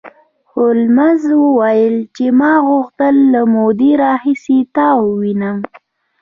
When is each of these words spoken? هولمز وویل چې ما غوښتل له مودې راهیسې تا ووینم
هولمز 0.53 1.21
وویل 1.43 1.95
چې 2.15 2.25
ما 2.39 2.53
غوښتل 2.67 3.15
له 3.33 3.41
مودې 3.53 3.91
راهیسې 4.03 4.57
تا 4.75 4.87
ووینم 5.05 5.57